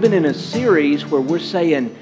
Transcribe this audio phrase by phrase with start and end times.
[0.00, 1.94] we've been in a series where we're saying,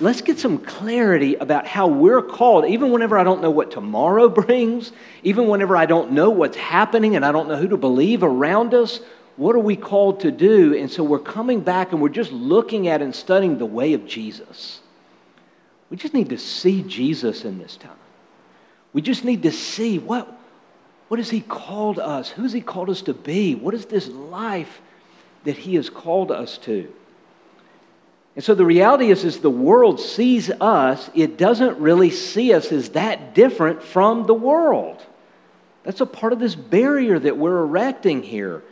[0.00, 4.28] let's get some clarity about how we're called, even whenever I don't know what tomorrow
[4.28, 4.90] brings,
[5.22, 8.74] even whenever I don't know what's happening and I don't know who to believe around
[8.74, 8.98] us.
[9.36, 10.74] What are we called to do?
[10.74, 14.04] And so we're coming back and we're just looking at and studying the way of
[14.04, 14.80] Jesus.
[15.90, 17.92] We just need to see Jesus in this time.
[18.92, 20.26] We just need to see what,
[21.06, 22.30] what has He called us?
[22.30, 23.54] Who's He called us to be?
[23.54, 24.80] What is this life
[25.44, 26.92] that He has called us to?
[28.38, 32.70] And so the reality is, is the world sees us, it doesn't really see us
[32.70, 35.04] as that different from the world.
[35.82, 38.62] That's a part of this barrier that we're erecting here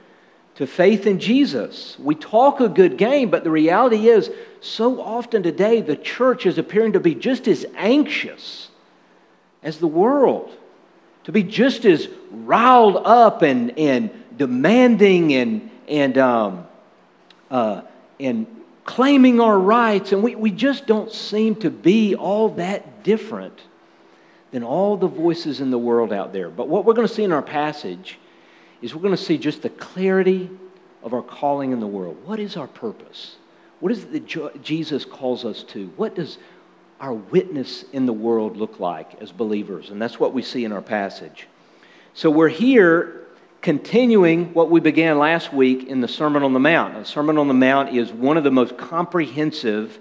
[0.57, 1.99] to faith in Jesus.
[1.99, 4.31] We talk a good game, but the reality is,
[4.61, 8.69] so often today, the church is appearing to be just as anxious
[9.63, 10.51] as the world,
[11.25, 16.67] to be just as riled up and, and demanding and, and, um,
[17.51, 17.83] uh,
[18.19, 18.47] and
[18.85, 23.61] claiming our rights, and we, we just don't seem to be all that different
[24.53, 26.49] than all the voices in the world out there.
[26.49, 28.19] But what we're going to see in our passage
[28.81, 30.49] is we're going to see just the clarity
[31.03, 32.17] of our calling in the world.
[32.25, 33.37] What is our purpose?
[33.81, 35.89] What is it that Jesus calls us to?
[35.97, 36.39] What does
[37.01, 39.91] our witness in the world look like as believers?
[39.91, 41.49] And that's what we see in our passage.
[42.15, 43.26] So we're here
[43.67, 46.95] continuing what we began last week in the Sermon on the Mount.
[46.95, 49.99] The Sermon on the Mount is one of the most comprehensive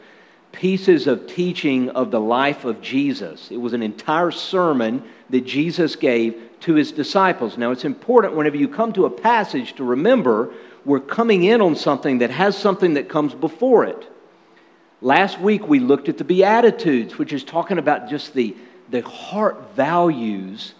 [0.52, 3.49] pieces of teaching of the life of Jesus.
[3.49, 7.57] It was an entire sermon that Jesus gave to his disciples.
[7.57, 10.53] Now, it's important whenever you come to a passage to remember
[10.85, 14.07] we're coming in on something that has something that comes before it.
[15.02, 18.55] Last week we looked at the Beatitudes, which is talking about just the,
[18.91, 20.75] the heart values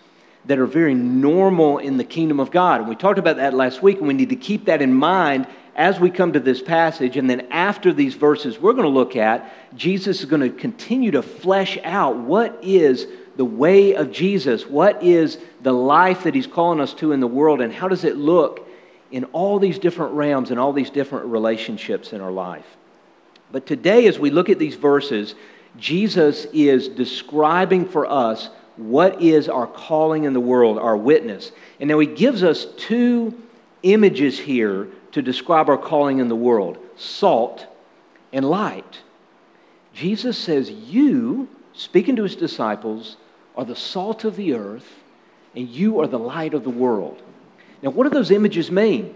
[0.48, 2.82] that are very normal in the kingdom of God.
[2.82, 5.48] And we talked about that last week, and we need to keep that in mind
[5.76, 7.18] as we come to this passage.
[7.18, 11.12] And then after these verses we're going to look at, Jesus is going to continue
[11.12, 16.48] to flesh out what is the way of Jesus, what is the life that he's
[16.48, 18.66] calling us to in the world, and how does it look
[19.12, 22.66] in all these different realms and all these different relationships in our life.
[23.52, 25.36] But today, as we look at these verses,
[25.78, 31.52] Jesus is describing for us what is our calling in the world, our witness.
[31.80, 33.42] And now he gives us two
[33.84, 37.68] images here to describe our calling in the world salt
[38.34, 39.02] and light.
[39.94, 43.18] Jesus says, You, speaking to his disciples,
[43.56, 44.88] are the salt of the earth,
[45.56, 47.22] and you are the light of the world.
[47.82, 49.16] Now, what do those images mean?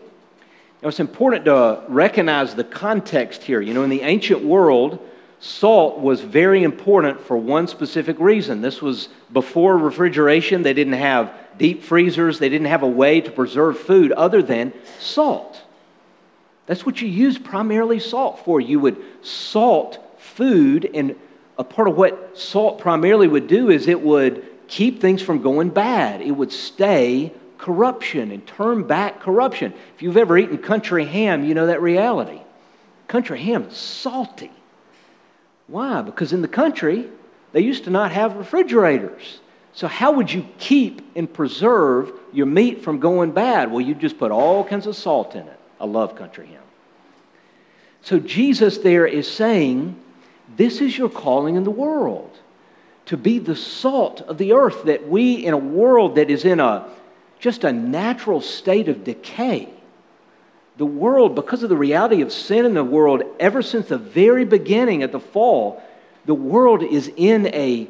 [0.82, 3.60] Now, it's important to recognize the context here.
[3.60, 5.06] You know, in the ancient world,
[5.40, 8.62] salt was very important for one specific reason.
[8.62, 13.32] This was before refrigeration, they didn't have deep freezers, they didn't have a way to
[13.32, 15.62] preserve food other than salt.
[16.66, 18.62] That's what you use primarily salt for.
[18.62, 21.16] You would salt food, and
[21.58, 25.70] a part of what salt primarily would do is it would keep things from going
[25.70, 26.22] bad.
[26.22, 29.74] It would stay corruption and turn back corruption.
[29.96, 32.42] If you've ever eaten country ham, you know that reality.
[33.08, 34.52] Country ham is salty.
[35.70, 36.02] Why?
[36.02, 37.08] Because in the country,
[37.52, 39.40] they used to not have refrigerators.
[39.74, 43.72] So, how would you keep and preserve your meat from going bad?
[43.72, 45.60] Well, you just put all kinds of salt in it.
[45.80, 46.64] I love country ham.
[48.02, 49.96] So, Jesus there is saying,
[50.58, 52.38] This is your calling in the world
[53.06, 56.60] to be the salt of the earth, that we, in a world that is in
[56.60, 56.88] a
[57.40, 59.70] just a natural state of decay,
[60.80, 64.46] the world, because of the reality of sin in the world, ever since the very
[64.46, 65.84] beginning at the fall,
[66.26, 67.88] the world is in a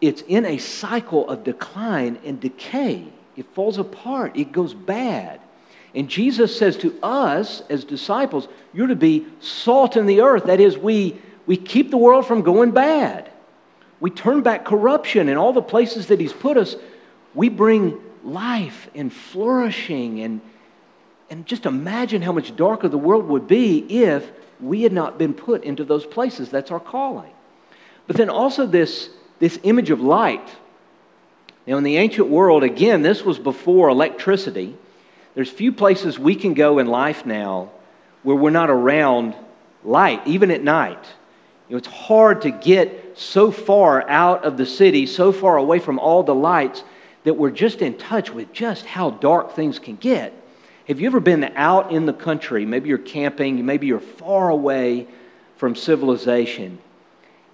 [0.00, 3.04] it's in a cycle of decline and decay.
[3.36, 5.40] It falls apart, it goes bad.
[5.94, 10.44] And Jesus says to us as disciples, you're to be salt in the earth.
[10.44, 13.30] That is, we, we keep the world from going bad.
[13.98, 16.76] We turn back corruption in all the places that He's put us.
[17.34, 20.40] We bring life and flourishing and
[21.30, 24.30] and just imagine how much darker the world would be if
[24.60, 26.50] we had not been put into those places.
[26.50, 27.30] That's our calling.
[28.06, 30.48] But then also this, this image of light.
[31.66, 34.74] Now, in the ancient world, again, this was before electricity.
[35.34, 37.70] There's few places we can go in life now
[38.22, 39.34] where we're not around
[39.84, 41.04] light, even at night.
[41.68, 45.78] You know, it's hard to get so far out of the city, so far away
[45.78, 46.82] from all the lights,
[47.24, 50.32] that we're just in touch with just how dark things can get.
[50.88, 52.64] Have you ever been out in the country?
[52.64, 55.06] Maybe you're camping, maybe you're far away
[55.58, 56.78] from civilization,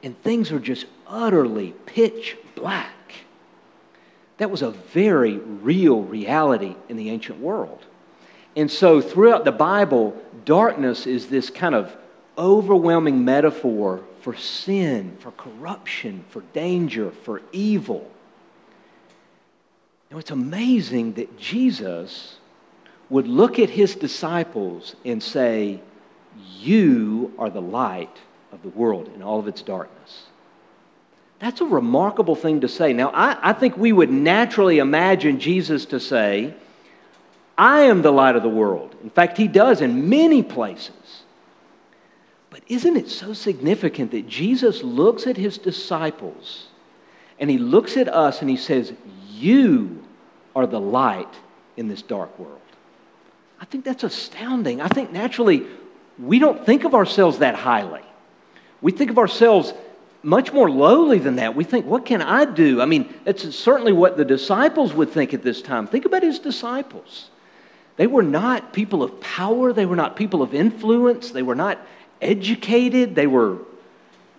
[0.05, 2.93] and things are just utterly pitch black.
[4.39, 7.85] That was a very real reality in the ancient world.
[8.55, 11.97] And so, throughout the Bible, darkness is this kind of
[12.39, 18.09] overwhelming metaphor for sin, for corruption, for danger, for evil.
[20.13, 22.37] Now, it's amazing that Jesus
[23.11, 25.81] would look at his disciples and say,
[26.59, 28.17] You are the light
[28.53, 30.27] of the world in all of its darkness.
[31.39, 32.93] That's a remarkable thing to say.
[32.93, 36.55] Now, I, I, think we would naturally imagine Jesus to say,
[37.59, 38.95] I am the light of the world.
[39.03, 41.23] In fact, he does in many places.
[42.51, 46.69] But isn't it so significant that Jesus looks at his disciples
[47.39, 48.93] and he looks at us and he says,
[49.29, 50.05] You
[50.55, 51.35] are the light
[51.77, 52.61] in this dark world?
[53.65, 54.83] I think that's astounding.
[54.83, 55.63] I think naturally
[56.19, 58.03] we don't think of ourselves that highly.
[58.83, 59.73] We think of ourselves
[60.23, 61.57] much more lowly than that.
[61.57, 62.83] We think, what can I do?
[62.83, 65.87] I mean, that's certainly what the disciples would think at this time.
[65.87, 67.31] Think about his disciples.
[67.97, 71.79] They were not people of power, they were not people of influence, they were not
[72.21, 73.61] educated, they were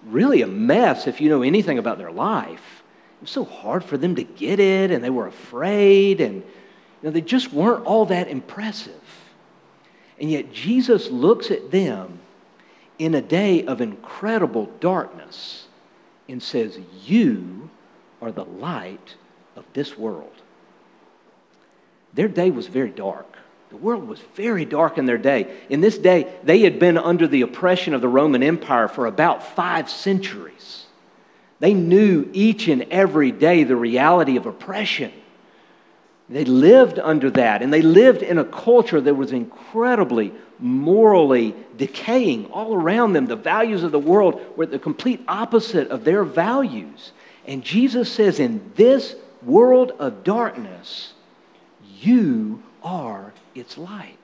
[0.06, 2.84] really a mess if you know anything about their life.
[3.18, 6.44] It was so hard for them to get it, and they were afraid, and you
[7.02, 9.02] know, they just weren't all that impressive.
[10.20, 12.20] And yet, Jesus looks at them
[12.98, 15.68] in a day of incredible darkness
[16.30, 17.70] and says, You
[18.22, 19.16] are the light
[19.56, 20.32] of this world.
[22.14, 23.28] Their day was very dark.
[23.70, 25.54] The world was very dark in their day.
[25.70, 29.56] In this day, they had been under the oppression of the Roman Empire for about
[29.56, 30.86] five centuries.
[31.60, 35.12] They knew each and every day the reality of oppression.
[36.28, 42.48] They lived under that, and they lived in a culture that was incredibly morally decaying
[42.48, 43.28] all around them.
[43.28, 47.12] The values of the world were the complete opposite of their values.
[47.46, 51.14] And Jesus says, In this world of darkness,
[52.02, 54.18] you are its light.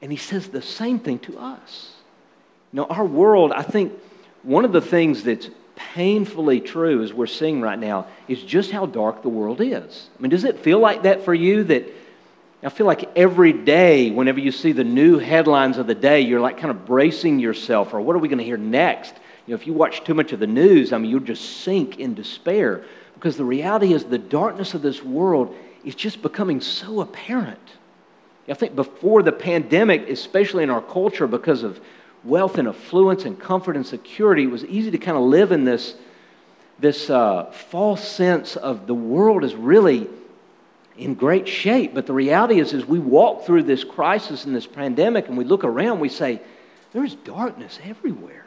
[0.00, 1.94] And he says the same thing to us.
[2.72, 3.92] Now, our world, I think
[4.44, 8.84] one of the things that's painfully true as we're seeing right now is just how
[8.84, 10.10] dark the world is.
[10.18, 11.88] I mean, does it feel like that for you that
[12.62, 16.40] I feel like every day, whenever you see the new headlines of the day, you're
[16.40, 19.14] like kind of bracing yourself for what are we going to hear next?
[19.46, 22.00] You know, if you watch too much of the news, I mean, you'll just sink
[22.00, 22.84] in despair
[23.14, 25.54] because the reality is the darkness of this world
[25.84, 27.60] is just becoming so apparent.
[28.48, 31.80] I think before the pandemic, especially in our culture, because of
[32.24, 35.64] wealth and affluence and comfort and security, it was easy to kind of live in
[35.64, 35.94] this,
[36.78, 40.08] this uh, false sense of the world is really
[40.96, 41.94] in great shape.
[41.94, 45.44] But the reality is, as we walk through this crisis and this pandemic and we
[45.44, 46.40] look around, we say,
[46.92, 48.46] there's darkness everywhere.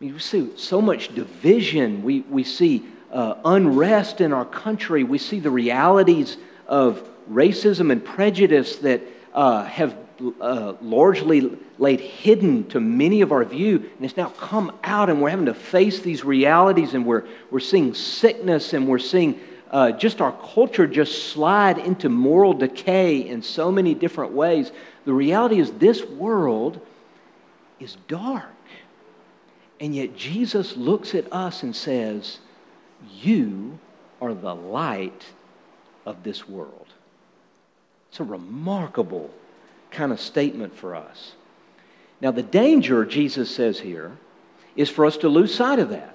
[0.00, 2.02] I mean, we see so much division.
[2.02, 5.04] We, we see uh, unrest in our country.
[5.04, 9.00] We see the realities of racism and prejudice that
[9.32, 9.96] uh, have
[10.40, 15.20] uh, largely laid hidden to many of our view, and it's now come out, and
[15.20, 19.90] we're having to face these realities, and we're, we're seeing sickness, and we're seeing uh,
[19.90, 24.70] just our culture just slide into moral decay in so many different ways.
[25.06, 26.80] The reality is, this world
[27.80, 28.44] is dark.
[29.80, 32.38] And yet, Jesus looks at us and says,
[33.10, 33.80] You
[34.20, 35.24] are the light
[36.06, 36.86] of this world.
[38.08, 39.30] It's a remarkable
[39.90, 41.32] kind of statement for us.
[42.22, 44.12] Now, the danger, Jesus says here,
[44.76, 46.14] is for us to lose sight of that.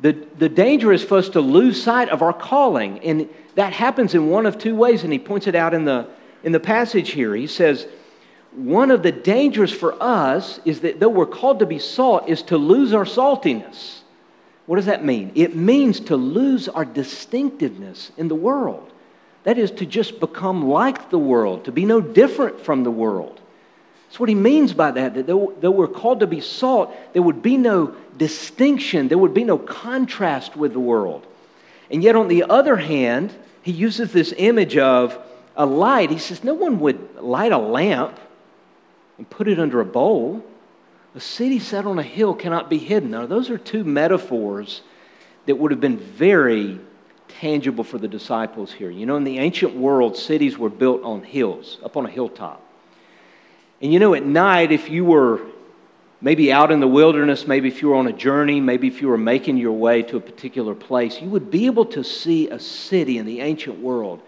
[0.00, 2.98] The, the danger is for us to lose sight of our calling.
[2.98, 6.08] And that happens in one of two ways, and he points it out in the,
[6.42, 7.36] in the passage here.
[7.36, 7.86] He says,
[8.50, 12.42] one of the dangers for us is that though we're called to be salt, is
[12.42, 14.00] to lose our saltiness.
[14.66, 15.30] What does that mean?
[15.36, 18.92] It means to lose our distinctiveness in the world.
[19.44, 23.40] That is to just become like the world, to be no different from the world.
[24.12, 27.22] That's what he means by that, that though, though we're called to be salt, there
[27.22, 31.26] would be no distinction, there would be no contrast with the world.
[31.90, 35.18] And yet, on the other hand, he uses this image of
[35.56, 36.10] a light.
[36.10, 38.20] He says, No one would light a lamp
[39.16, 40.44] and put it under a bowl.
[41.14, 43.12] A city set on a hill cannot be hidden.
[43.12, 44.82] Now, those are two metaphors
[45.46, 46.78] that would have been very
[47.28, 48.90] tangible for the disciples here.
[48.90, 52.62] You know, in the ancient world, cities were built on hills, up on a hilltop.
[53.82, 55.40] And you know, at night, if you were
[56.20, 59.08] maybe out in the wilderness, maybe if you were on a journey, maybe if you
[59.08, 62.60] were making your way to a particular place, you would be able to see a
[62.60, 64.22] city in the ancient world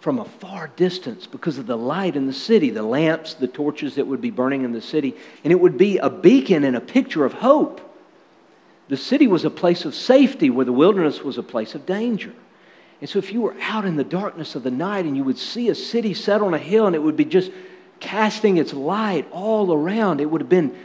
[0.00, 3.94] from a far distance because of the light in the city, the lamps, the torches
[3.94, 5.16] that would be burning in the city.
[5.42, 7.80] And it would be a beacon and a picture of hope.
[8.88, 12.32] The city was a place of safety where the wilderness was a place of danger.
[13.00, 15.38] And so, if you were out in the darkness of the night and you would
[15.38, 17.50] see a city set on a hill and it would be just
[18.00, 20.76] casting its light all around, it would have been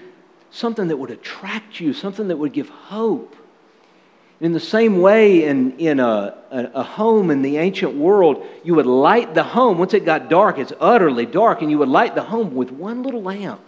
[0.52, 3.36] something that would attract you, something that would give hope.
[4.40, 8.86] In the same way, in, in a, a, home in the ancient world, you would
[8.86, 9.78] light the home.
[9.78, 13.04] Once it got dark, it's utterly dark, and you would light the home with one
[13.04, 13.62] little lamp.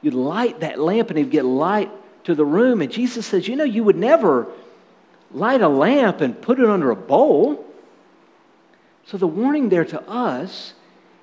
[0.00, 1.90] You'd light that lamp, and it'd get light
[2.24, 2.80] to the room.
[2.80, 4.46] And Jesus says, You know, you would never
[5.32, 7.66] light a lamp and put it under a bowl.
[9.06, 10.74] So the warning there to us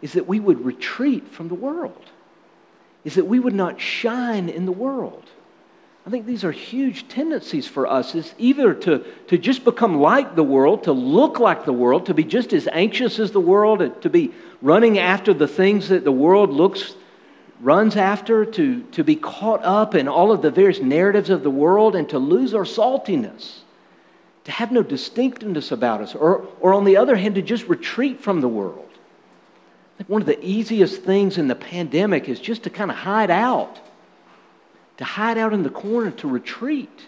[0.05, 2.11] is that we would retreat from the world,
[3.03, 5.23] is that we would not shine in the world.
[6.05, 10.35] I think these are huge tendencies for us is either to, to just become like
[10.35, 13.99] the world, to look like the world, to be just as anxious as the world,
[14.03, 14.31] to be
[14.61, 16.93] running after the things that the world looks
[17.59, 21.49] runs after, to, to be caught up in all of the various narratives of the
[21.49, 23.61] world and to lose our saltiness,
[24.43, 28.21] to have no distinctiveness about us, or, or on the other hand, to just retreat
[28.21, 28.85] from the world.
[30.07, 33.79] One of the easiest things in the pandemic is just to kind of hide out
[34.97, 37.07] to hide out in the corner, to retreat,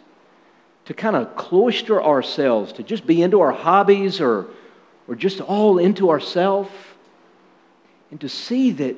[0.85, 4.47] to kind of cloister ourselves, to just be into our hobbies or,
[5.07, 6.71] or just all into ourselves,
[8.11, 8.95] and to see that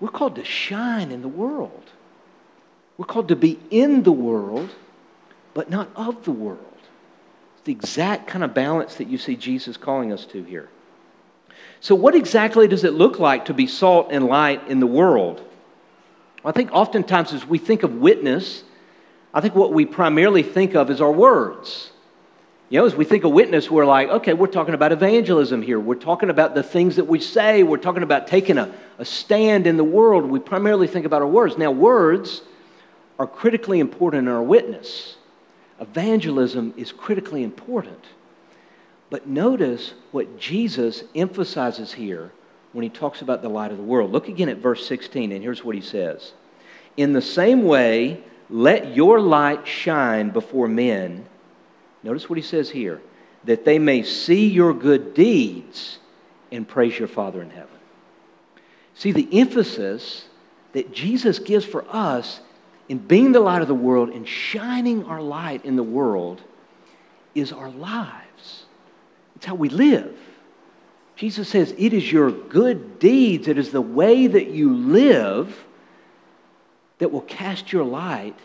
[0.00, 1.90] we're called to shine in the world.
[2.98, 4.70] We're called to be in the world,
[5.54, 6.60] but not of the world.
[7.54, 10.68] It's the exact kind of balance that you see Jesus calling us to here.
[11.80, 15.42] So, what exactly does it look like to be salt and light in the world?
[16.44, 18.62] I think oftentimes as we think of witness,
[19.34, 21.90] I think what we primarily think of is our words.
[22.68, 25.78] You know, as we think of witness, we're like, okay, we're talking about evangelism here.
[25.78, 27.62] We're talking about the things that we say.
[27.62, 30.24] We're talking about taking a, a stand in the world.
[30.24, 31.56] We primarily think about our words.
[31.56, 32.42] Now, words
[33.18, 35.16] are critically important in our witness.
[35.80, 38.02] Evangelism is critically important.
[39.10, 42.32] But notice what Jesus emphasizes here
[42.72, 44.10] when he talks about the light of the world.
[44.10, 46.32] Look again at verse 16, and here's what he says
[46.96, 51.26] In the same way, let your light shine before men.
[52.02, 53.00] Notice what he says here
[53.44, 55.98] that they may see your good deeds
[56.50, 57.68] and praise your Father in heaven.
[58.94, 60.26] See, the emphasis
[60.72, 62.40] that Jesus gives for us
[62.88, 66.42] in being the light of the world and shining our light in the world
[67.34, 68.25] is our lives.
[69.36, 70.16] It's how we live.
[71.14, 75.64] Jesus says, It is your good deeds, it is the way that you live
[76.98, 78.38] that will cast your light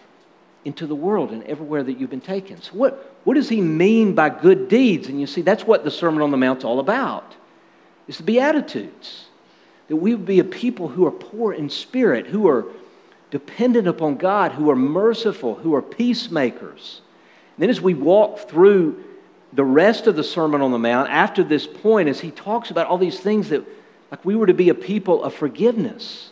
[0.64, 2.62] into the world and everywhere that you've been taken.
[2.62, 5.08] So, what, what does he mean by good deeds?
[5.08, 7.36] And you see, that's what the Sermon on the Mount's all about.
[8.08, 9.26] It's the Beatitudes.
[9.88, 12.66] That we would be a people who are poor in spirit, who are
[13.30, 17.02] dependent upon God, who are merciful, who are peacemakers.
[17.56, 19.04] And then as we walk through
[19.54, 22.88] the rest of the Sermon on the Mount after this point is he talks about
[22.88, 23.64] all these things that,
[24.10, 26.32] like, we were to be a people of forgiveness,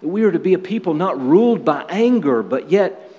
[0.00, 3.10] that we were to be a people not ruled by anger, but yet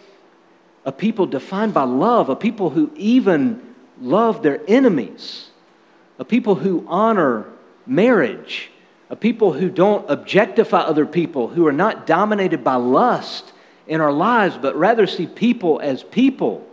[0.84, 5.50] a people defined by love, a people who even love their enemies,
[6.20, 7.46] a people who honor
[7.86, 8.72] marriage,
[9.10, 13.52] a people who don't objectify other people, who are not dominated by lust
[13.88, 16.65] in our lives, but rather see people as people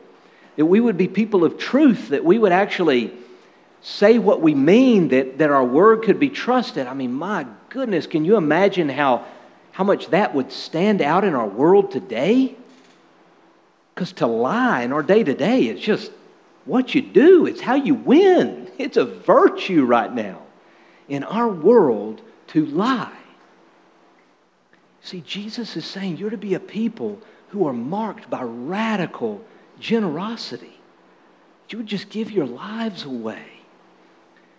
[0.57, 3.13] that we would be people of truth, that we would actually
[3.81, 6.87] say what we mean, that, that our word could be trusted.
[6.87, 9.25] I mean, my goodness, can you imagine how,
[9.73, 12.55] how much that would stand out in our world today?
[13.95, 16.13] Because to lie in our day to day is just
[16.65, 18.61] what you do, it's how you win.
[18.79, 20.43] It's a virtue right now
[21.09, 23.17] in our world to lie.
[25.03, 29.45] See, Jesus is saying you're to be a people who are marked by radical
[29.83, 30.79] generosity.
[31.63, 33.45] That you would just give your lives away.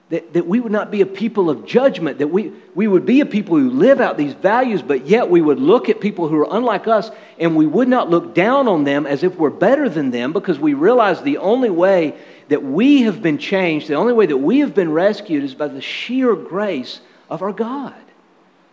[0.10, 3.22] That, that we would not be a people of judgment, that we, we would be
[3.22, 6.38] a people who live out these values, but yet we would look at people who
[6.40, 9.90] are unlike us and we would not look down on them as if we're better
[9.90, 12.16] than them because we realize the only way
[12.50, 15.68] that we have been changed, the only way that we have been rescued is by
[15.68, 17.00] the sheer grace
[17.30, 17.96] of our God.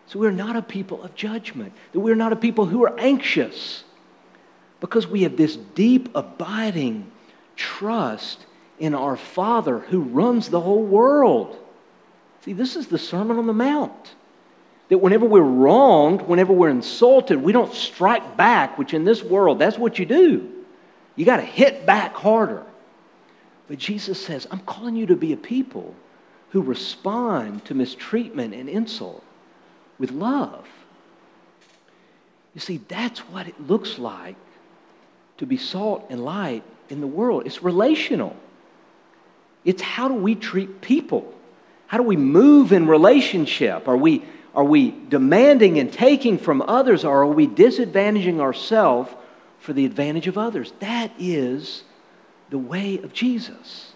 [0.09, 3.85] So we're not a people of judgment, that we're not a people who are anxious
[4.80, 7.10] because we have this deep, abiding
[7.56, 8.46] trust
[8.78, 11.56] in our Father who runs the whole world.
[12.44, 14.14] See, this is the Sermon on the Mount.
[14.88, 19.58] That whenever we're wronged, whenever we're insulted, we don't strike back, which in this world,
[19.58, 20.50] that's what you do.
[21.14, 22.64] You got to hit back harder.
[23.68, 25.94] But Jesus says, I'm calling you to be a people
[26.50, 29.22] who respond to mistreatment and insult
[29.99, 30.66] with love.
[32.54, 34.34] You see, that's what it looks like
[35.40, 37.42] to be salt and light in the world.
[37.47, 38.35] It's relational.
[39.64, 41.35] It's how do we treat people?
[41.87, 43.88] How do we move in relationship?
[43.88, 44.23] Are we,
[44.54, 49.11] are we demanding and taking from others, or are we disadvantaging ourselves
[49.61, 50.73] for the advantage of others.
[50.80, 51.85] That is
[52.49, 53.92] the way of Jesus.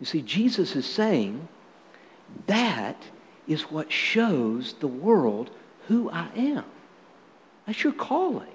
[0.00, 1.46] You see, Jesus is saying
[2.46, 2.96] that
[3.46, 5.50] is what shows the world
[5.88, 6.64] who I am.
[7.66, 8.48] That's your calling.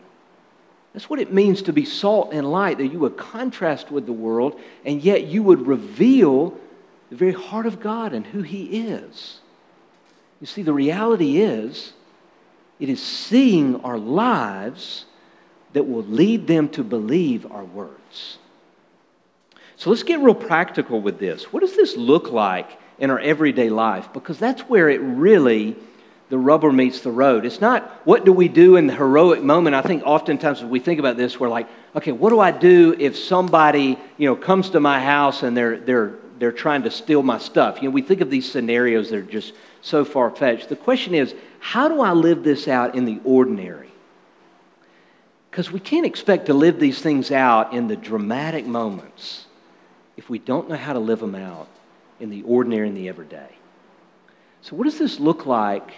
[0.97, 4.13] That's what it means to be salt and light, that you would contrast with the
[4.13, 6.57] world, and yet you would reveal
[7.11, 9.39] the very heart of God and who He is.
[10.41, 11.93] You see, the reality is,
[12.79, 15.05] it is seeing our lives
[15.73, 18.39] that will lead them to believe our words.
[19.75, 21.53] So let's get real practical with this.
[21.53, 24.11] What does this look like in our everyday life?
[24.13, 25.75] Because that's where it really
[26.29, 27.45] the rubber meets the road.
[27.45, 29.75] It's not what do we do in the heroic moment.
[29.75, 32.95] I think oftentimes when we think about this, we're like, okay, what do I do
[32.99, 37.23] if somebody, you know, comes to my house and they're they're they're trying to steal
[37.23, 37.77] my stuff?
[37.81, 40.67] You know, we think of these scenarios that are just so far fetched.
[40.67, 43.91] The question is, how do I live this out in the ordinary?
[45.49, 49.45] Because we can't expect to live these things out in the dramatic moments
[50.17, 51.69] if we don't know how to live them out
[52.19, 53.49] in the ordinary and the everyday.
[54.61, 55.93] So, what does this look like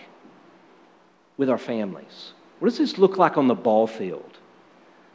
[1.39, 2.33] with our families?
[2.59, 4.37] What does this look like on the ball field?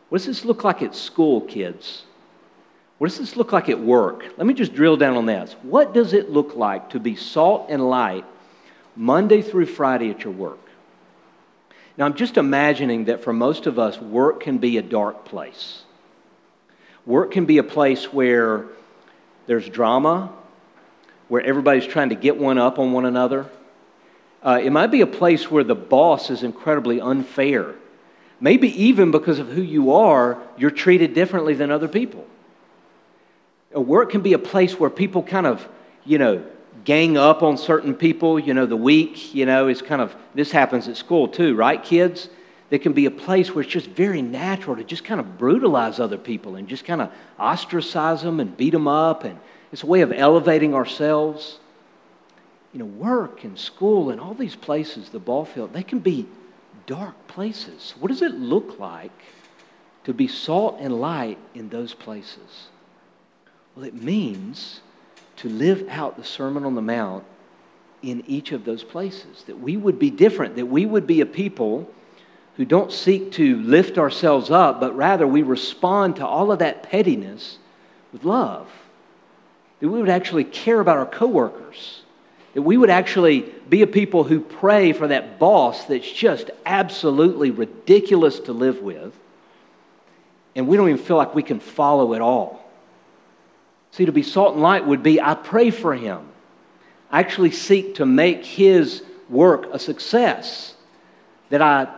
[0.08, 2.04] What does this look like at school, kids?
[2.96, 4.24] What does this look like at work?
[4.38, 5.54] Let me just drill down on this.
[5.62, 8.24] What does it look like to be salt and light
[8.96, 10.58] Monday through Friday at your work?
[11.98, 15.82] Now, I'm just imagining that for most of us, work can be a dark place.
[17.04, 18.64] Work can be a place where
[19.46, 20.32] there's drama,
[21.28, 23.46] where everybody's trying to get one up on one another,
[24.44, 27.74] uh, it might be a place where the boss is incredibly unfair.
[28.40, 32.26] Maybe even because of who you are, you're treated differently than other people.
[33.72, 35.66] A work can be a place where people kind of,
[36.04, 36.44] you know,
[36.84, 38.38] gang up on certain people.
[38.38, 41.82] You know, the weak, you know, is kind of, this happens at school too, right,
[41.82, 42.28] kids?
[42.68, 45.98] There can be a place where it's just very natural to just kind of brutalize
[46.00, 49.24] other people and just kind of ostracize them and beat them up.
[49.24, 49.38] And
[49.72, 51.60] it's a way of elevating ourselves
[52.74, 56.26] you know, work and school and all these places, the ball field, they can be
[56.86, 57.94] dark places.
[58.00, 59.12] What does it look like
[60.02, 62.66] to be salt and light in those places?
[63.74, 64.80] Well, it means
[65.36, 67.24] to live out the Sermon on the Mount
[68.02, 71.26] in each of those places, that we would be different, that we would be a
[71.26, 71.88] people
[72.56, 76.82] who don't seek to lift ourselves up, but rather we respond to all of that
[76.82, 77.58] pettiness
[78.12, 78.68] with love.
[79.78, 82.03] That we would actually care about our coworkers
[82.54, 87.50] that we would actually be a people who pray for that boss that's just absolutely
[87.50, 89.12] ridiculous to live with,
[90.54, 92.64] and we don't even feel like we can follow at all.
[93.90, 96.28] See, to be salt and light would be I pray for him.
[97.10, 100.74] I actually seek to make his work a success.
[101.50, 101.92] That I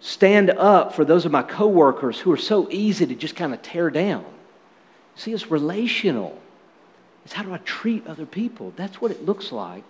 [0.00, 3.62] stand up for those of my coworkers who are so easy to just kind of
[3.62, 4.24] tear down.
[5.14, 6.40] See, it's relational.
[7.24, 8.72] It's how do I treat other people?
[8.76, 9.84] That's what it looks like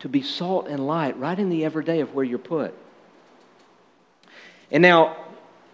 [0.00, 2.74] to be salt and light right in the everyday of where you're put.
[4.70, 5.16] And now,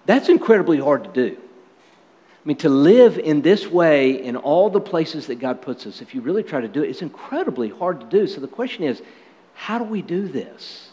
[0.07, 1.37] that's incredibly hard to do.
[1.37, 6.03] I mean, to live in this way in all the places that God puts us,
[6.03, 8.27] if you really try to do it, it's incredibly hard to do.
[8.27, 9.01] So the question is,
[9.55, 10.91] how do we do this?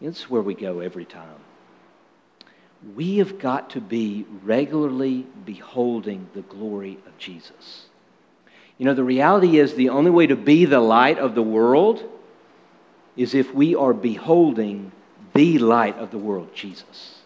[0.00, 1.34] It's where we go every time.
[2.94, 7.86] We have got to be regularly beholding the glory of Jesus.
[8.78, 12.08] You know, the reality is the only way to be the light of the world
[13.18, 14.92] is if we are beholding
[15.34, 17.18] the light of the world, Jesus.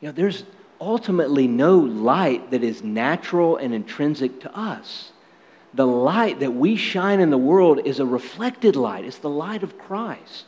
[0.00, 0.44] You know, there's
[0.78, 5.12] ultimately no light that is natural and intrinsic to us.
[5.72, 9.62] The light that we shine in the world is a reflected light, it's the light
[9.62, 10.44] of Christ.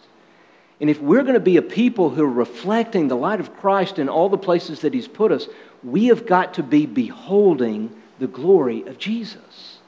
[0.81, 3.99] And if we're going to be a people who are reflecting the light of Christ
[3.99, 5.49] in all the places that He's put us,
[5.83, 9.79] we have got to be beholding the glory of Jesus.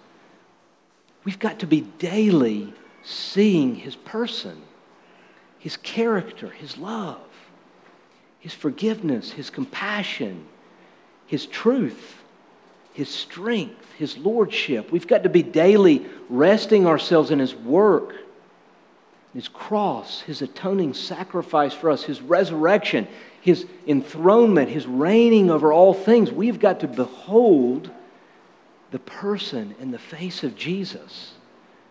[1.25, 2.73] We've got to be daily
[3.05, 4.63] seeing His person
[5.61, 7.21] his character, his love,
[8.41, 10.47] his forgiveness, his compassion,
[11.27, 12.17] his truth,
[12.95, 14.91] his strength, his lordship.
[14.91, 18.15] We've got to be daily resting ourselves in his work,
[19.35, 23.07] his cross, his atoning sacrifice for us, his resurrection,
[23.43, 26.33] his enthronement, his reigning over all things.
[26.33, 27.91] We've got to behold
[28.91, 31.33] the person and the face of Jesus.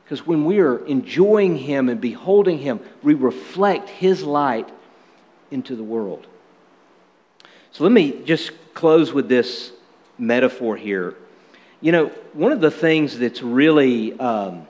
[0.10, 4.68] Because when we are enjoying Him and beholding Him, we reflect His light
[5.52, 6.26] into the world.
[7.72, 9.72] So let me just close with this
[10.18, 11.14] metaphor here.
[11.80, 14.68] You know, one of the things that's really um,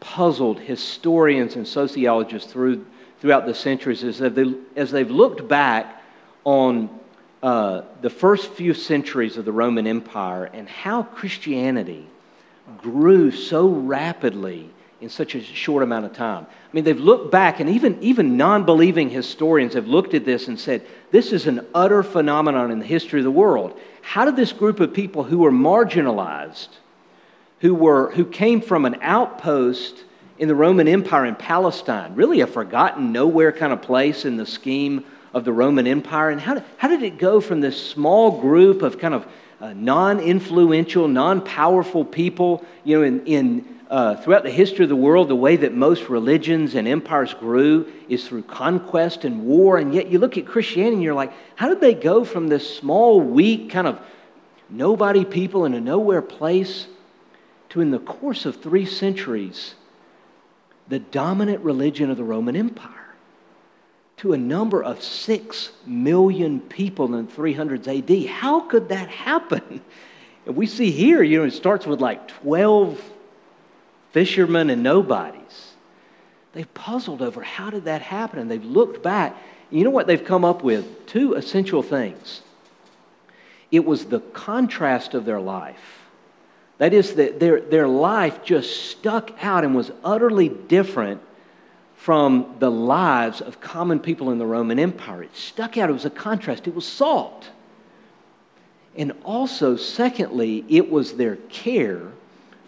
[0.00, 2.84] puzzled historians and sociologists through,
[3.20, 6.02] throughout the centuries is that they, as they've looked back
[6.42, 6.90] on
[7.44, 12.08] uh, the first few centuries of the Roman Empire and how Christianity
[12.82, 14.68] grew so rapidly
[15.00, 16.46] in such a short amount of time.
[16.46, 20.48] I mean, they've looked back, and even, even non believing historians have looked at this
[20.48, 23.78] and said, this is an utter phenomenon in the history of the world.
[24.02, 26.68] How did this group of people who were marginalized,
[27.60, 30.04] who, were, who came from an outpost
[30.38, 34.46] in the Roman Empire in Palestine, really a forgotten, nowhere kind of place in the
[34.46, 38.40] scheme of the Roman Empire, and how did, how did it go from this small
[38.40, 39.26] group of kind of
[39.60, 44.88] uh, non influential, non powerful people, you know, in, in uh, throughout the history of
[44.88, 49.78] the world, the way that most religions and empires grew is through conquest and war.
[49.78, 52.76] And yet you look at Christianity and you're like, how did they go from this
[52.76, 54.00] small, weak, kind of
[54.68, 56.86] nobody people in a nowhere place
[57.70, 59.74] to, in the course of three centuries,
[60.88, 62.94] the dominant religion of the Roman Empire?
[64.18, 68.30] To a number of six million people in 300s AD.
[68.30, 69.80] How could that happen?
[70.46, 73.09] And we see here, you know, it starts with like 12
[74.12, 75.72] fishermen and nobodies.
[76.52, 79.36] They've puzzled over how did that happen, and they've looked back.
[79.70, 81.06] You know what they've come up with?
[81.06, 82.42] Two essential things.
[83.70, 86.00] It was the contrast of their life.
[86.78, 91.20] That is, that their, their life just stuck out and was utterly different
[91.94, 95.22] from the lives of common people in the Roman Empire.
[95.22, 95.90] It stuck out.
[95.90, 96.66] It was a contrast.
[96.66, 97.50] It was salt.
[98.96, 102.00] And also, secondly, it was their care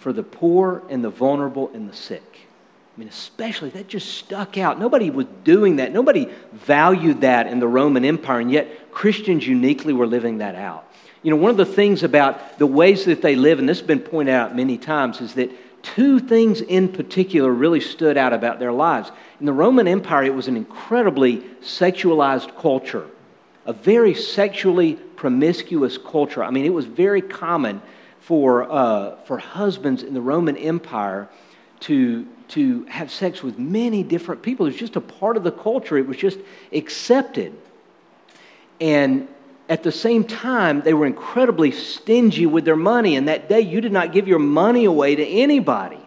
[0.02, 2.48] for the poor and the vulnerable and the sick.
[2.94, 4.78] I mean, especially that just stuck out.
[4.78, 5.92] Nobody was doing that.
[5.92, 10.86] Nobody valued that in the Roman Empire, and yet Christians uniquely were living that out.
[11.22, 13.86] You know, one of the things about the ways that they live, and this has
[13.86, 15.50] been pointed out many times, is that
[15.82, 19.10] two things in particular really stood out about their lives.
[19.40, 23.06] In the Roman Empire, it was an incredibly sexualized culture,
[23.64, 26.42] a very sexually promiscuous culture.
[26.42, 27.80] I mean, it was very common
[28.22, 31.28] for, uh, for husbands in the Roman Empire
[31.80, 34.66] to, to have sex with many different people.
[34.66, 36.38] It was just a part of the culture, it was just
[36.72, 37.52] accepted.
[38.80, 39.28] And
[39.68, 43.16] at the same time, they were incredibly stingy with their money.
[43.16, 46.00] And that day, you did not give your money away to anybody.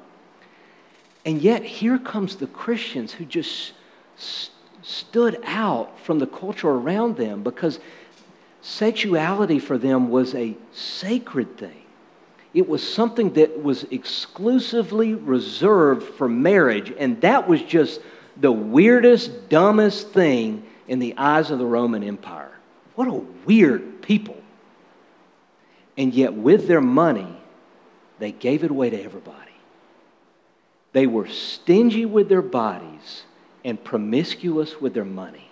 [1.26, 3.74] And yet, here comes the Christians who just
[4.18, 4.52] st-
[4.84, 7.80] stood out from the culture around them because
[8.62, 11.85] sexuality for them was a sacred thing.
[12.56, 18.00] It was something that was exclusively reserved for marriage, and that was just
[18.38, 22.54] the weirdest, dumbest thing in the eyes of the Roman Empire.
[22.96, 24.38] What a weird people.
[25.98, 27.28] And yet, with their money,
[28.20, 29.52] they gave it away to everybody.
[30.94, 33.24] They were stingy with their bodies
[33.66, 35.50] and promiscuous with their money.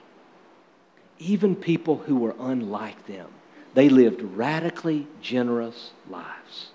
[1.20, 3.28] Even people who were unlike them,
[3.74, 6.70] they lived radically generous lives.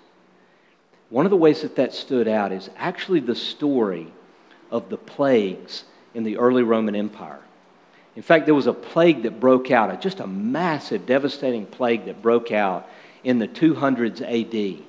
[1.09, 4.07] One of the ways that that stood out is actually the story
[4.69, 7.39] of the plagues in the early Roman Empire.
[8.15, 12.21] In fact, there was a plague that broke out, just a massive, devastating plague that
[12.21, 12.87] broke out
[13.23, 14.83] in the 200s AD.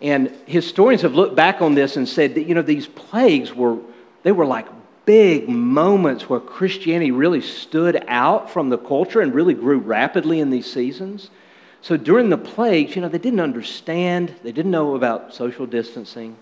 [0.00, 3.78] And historians have looked back on this and said that, you know, these plagues were,
[4.22, 4.66] they were like
[5.04, 10.50] big moments where Christianity really stood out from the culture and really grew rapidly in
[10.50, 11.30] these seasons.
[11.80, 16.36] So during the plagues, you know, they didn't understand, they didn't know about social distancing.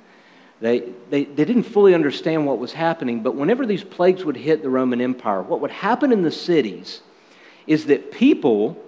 [0.60, 4.62] They, they, they didn't fully understand what was happening, but whenever these plagues would hit
[4.62, 7.02] the Roman Empire, what would happen in the cities
[7.66, 8.82] is that people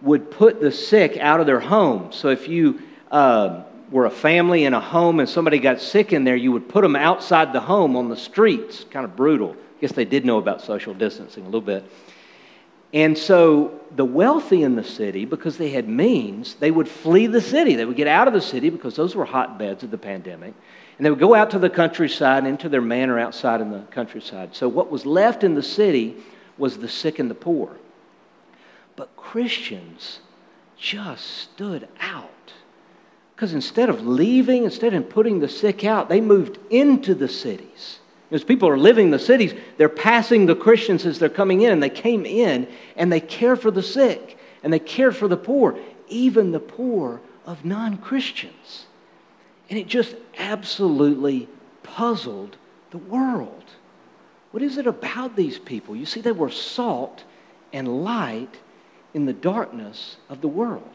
[0.00, 2.16] would put the sick out of their homes.
[2.16, 6.24] So if you uh, were a family in a home and somebody got sick in
[6.24, 8.84] there, you would put them outside the home on the streets.
[8.90, 9.52] Kind of brutal.
[9.52, 11.84] I guess they did know about social distancing a little bit.
[12.92, 17.40] And so the wealthy in the city, because they had means, they would flee the
[17.40, 17.74] city.
[17.74, 20.54] They would get out of the city because those were hotbeds of the pandemic.
[20.98, 24.54] And they would go out to the countryside, into their manor outside in the countryside.
[24.54, 26.16] So what was left in the city
[26.58, 27.76] was the sick and the poor.
[28.94, 30.20] But Christians
[30.76, 32.28] just stood out.
[33.34, 37.98] Because instead of leaving, instead of putting the sick out, they moved into the cities.
[38.32, 41.70] As people are living in the cities, they're passing the Christians as they're coming in,
[41.70, 42.66] and they came in
[42.96, 47.20] and they care for the sick and they care for the poor, even the poor
[47.44, 48.86] of non Christians.
[49.68, 51.48] And it just absolutely
[51.82, 52.56] puzzled
[52.90, 53.64] the world.
[54.50, 55.96] What is it about these people?
[55.96, 57.24] You see, they were salt
[57.72, 58.54] and light
[59.14, 60.88] in the darkness of the world.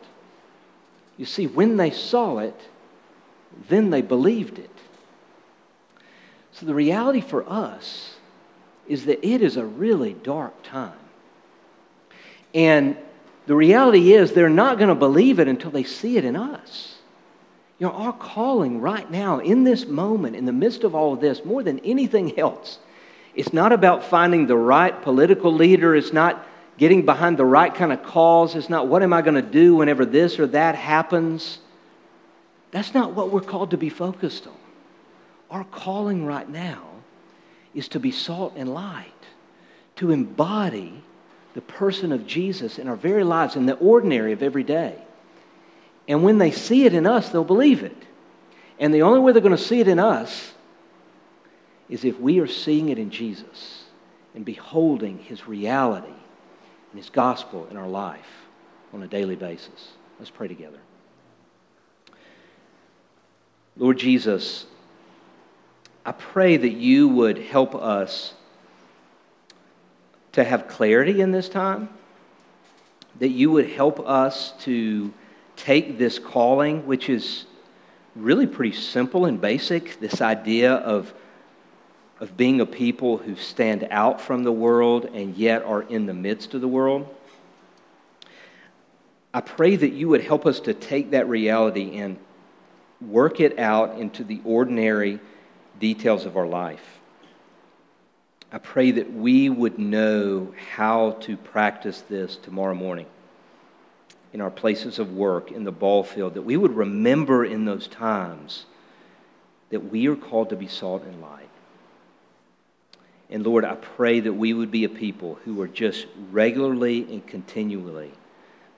[1.17, 2.69] You see, when they saw it,
[3.69, 4.69] then they believed it.
[6.59, 8.15] So the reality for us
[8.87, 10.97] is that it is a really dark time.
[12.55, 12.97] And
[13.45, 16.95] the reality is they're not going to believe it until they see it in us.
[17.77, 21.21] You know, our calling right now, in this moment, in the midst of all of
[21.21, 22.79] this, more than anything else,
[23.35, 25.95] it's not about finding the right political leader.
[25.95, 26.43] It's not
[26.79, 28.55] getting behind the right kind of cause.
[28.55, 31.59] It's not what am I going to do whenever this or that happens.
[32.71, 34.66] That's not what we're called to be focused on.
[35.49, 36.83] Our calling right now
[37.73, 39.11] is to be salt and light,
[39.97, 41.01] to embody
[41.53, 44.95] the person of Jesus in our very lives, in the ordinary of every day.
[46.07, 47.97] And when they see it in us, they'll believe it.
[48.79, 50.53] And the only way they're going to see it in us
[51.89, 53.85] is if we are seeing it in Jesus
[54.35, 58.47] and beholding his reality and his gospel in our life
[58.93, 59.91] on a daily basis.
[60.19, 60.79] Let's pray together.
[63.75, 64.65] Lord Jesus,
[66.07, 68.33] I pray that you would help us
[70.31, 71.89] to have clarity in this time,
[73.19, 75.13] that you would help us to
[75.57, 77.43] take this calling, which is
[78.15, 81.13] really pretty simple and basic, this idea of
[82.19, 86.13] of being a people who stand out from the world and yet are in the
[86.13, 87.07] midst of the world.
[89.33, 92.17] I pray that you would help us to take that reality and
[93.01, 95.19] work it out into the ordinary
[95.79, 96.99] details of our life.
[98.51, 103.07] I pray that we would know how to practice this tomorrow morning
[104.33, 107.87] in our places of work, in the ball field, that we would remember in those
[107.87, 108.65] times
[109.69, 111.49] that we are called to be salt and light.
[113.29, 117.25] And Lord, I pray that we would be a people who are just regularly and
[117.25, 118.11] continually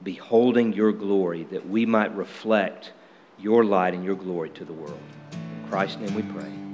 [0.01, 2.93] beholding your glory, that we might reflect
[3.37, 4.99] your light and your glory to the world.
[5.31, 6.68] In Christ's name we pray.